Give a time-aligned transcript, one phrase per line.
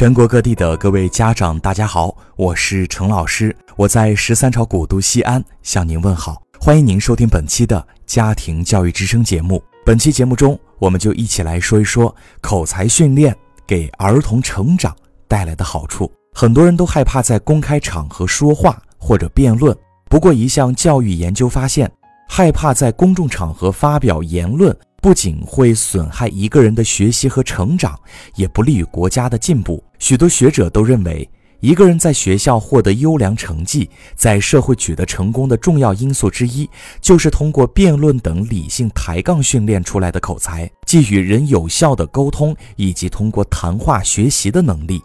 [0.00, 9.62] 全国各地的各位家长，大家好，我是程老师，我在十三朝古都西安向您问好，欢迎您收听本期的家庭教育之声节目。
[9.84, 13.36] 本期节目中，我们就一起来说一说口才训练
[13.66, 14.96] 给儿童成长
[15.28, 16.10] 带来的好处。
[16.32, 19.76] 很多人都害怕在公开场合说话或者辩论，
[20.08, 21.92] 不过一项教育研究发现，
[22.26, 24.74] 害怕在公众场合发表言论。
[25.00, 27.98] 不仅会损害一个人的学习和成长，
[28.34, 29.82] 也不利于国家的进步。
[29.98, 31.28] 许多学者都认为，
[31.60, 36.68] 一个人在学校获得优良成绩，在社会取得成功的重要因素之一，
[37.00, 45.02] 就是通过辩论等理性抬杠训练出来的口才，即与人有效的沟通以及通过谈话学习的能力。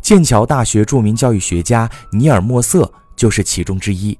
[0.00, 4.18] 剑桥大学著名教育学家尼尔·莫瑟就是其中之一。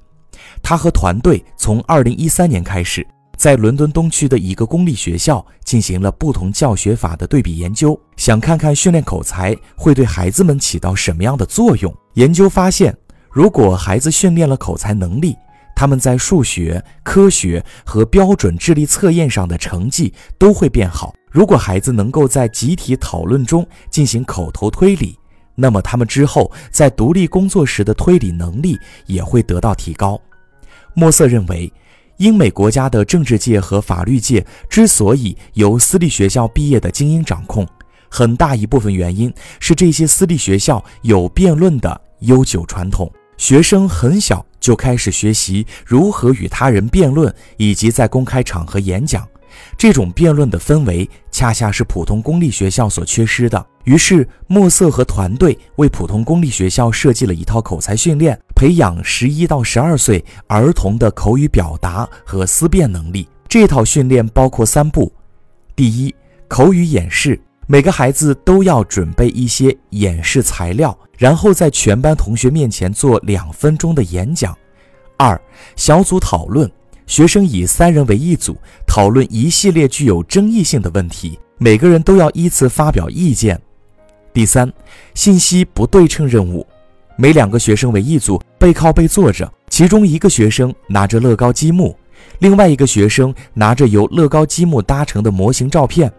[0.63, 3.07] 他和团队从2013年开始。
[3.39, 11.95] 在伦敦东区的一个公立学校进行了不同教学法的对比研究，想看看训练口才会对孩子们起到什么样的作用。
[12.15, 12.93] 研究发现，
[13.31, 15.37] 如果孩子训练了口才能力，
[15.77, 21.15] 他们在数学、科学和标准智力测验上的成绩都会变好。
[21.31, 25.17] 如果孩子能够在集体讨论中进行口头推理，
[25.55, 30.21] 那么他们之后在独立工作时的推理能力也会得到提高。
[30.93, 31.73] 莫瑟认为。
[32.19, 37.67] 英美国家的政治界和法律界之所以由私立学校毕业的精英掌控，
[38.09, 49.25] 很大一部分原因是这些私立学校有辩论的悠久传统，学生很小就开始学习如何与他人辩论，以及在公开场合演讲。
[49.77, 53.65] 这种辩论的氛围，恰恰是普通公立学校所缺失的。
[53.85, 63.27] 于是，莫瑟和团队为普通公立学校设计了一套口才训练，培养十一到十二岁儿童的口语表达和思辨能力。
[63.49, 65.11] 这套训练包括三步：
[65.75, 66.15] 第一，
[66.49, 74.53] 口语演示，每个孩子都要准备一些演示材料，然后在全班同学面前做两分钟的演讲；
[75.17, 75.41] 二，
[75.77, 76.71] 小组讨论。
[77.09, 78.55] 学生以三人为一组，
[78.87, 83.59] 讨论一系列具有争议性的问题，每个人都要依次发表意见。
[84.31, 84.71] 第三，
[85.15, 86.65] 信息不对称任务，
[87.17, 91.97] 每两个学生为一组，背靠背坐着，其中一个学生拿着乐高积木，
[92.41, 96.13] 另外一个学生拿着由乐高积木搭成的模型照片，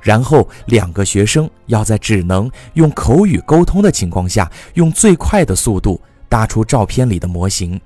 [0.00, 7.78] 然后两个学生要在只能用口语沟通的情况下，用最快的速度搭出照片里的模型。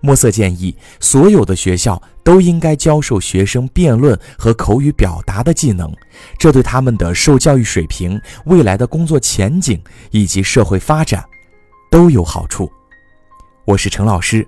[0.00, 5.92] 莫瑟建议，所有的学校都应该教授学生辩论和口语表达的技能，
[6.38, 11.24] 这对他们的受教育水平、未来的工作前景以及社会发展
[11.90, 12.70] 都有好处。
[13.66, 14.46] 我是陈老师，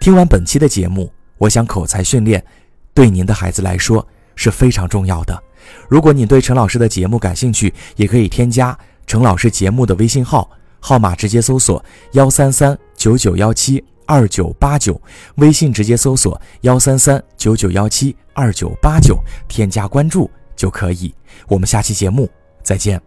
[0.00, 2.44] 听完本期的节目，我想口才训练
[2.92, 4.06] 对您的孩子来说
[4.36, 5.42] 是非常重要的。
[5.88, 10.48] 如果你对陈老师的节目感兴趣，也可以添加陈老师节目的微信号，
[10.78, 13.82] 号码直接搜索幺三三九九幺七。
[14.08, 14.98] 二九八九，
[15.36, 21.14] 微信直接搜索幺三三九九幺七二九八九，添加关注就可以。
[21.46, 22.26] 我们下期节目
[22.62, 22.98] 再见。